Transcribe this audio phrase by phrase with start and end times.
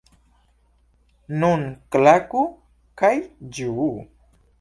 [1.43, 1.65] Nun
[1.95, 2.41] klaku
[3.03, 3.13] kaj
[3.59, 3.91] ĝuu!